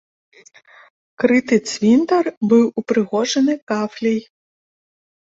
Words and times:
Крыты 1.25 1.57
цвінтар 1.71 2.31
быў 2.49 2.65
упрыгожаны 2.83 3.53
кафляй. 3.73 4.21